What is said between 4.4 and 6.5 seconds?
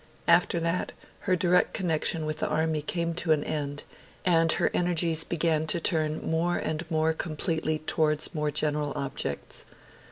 her energies began to turn